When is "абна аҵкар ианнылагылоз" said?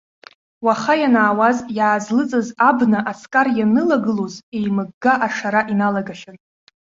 2.69-4.35